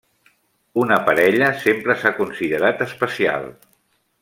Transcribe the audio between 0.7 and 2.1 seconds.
Una parella sempre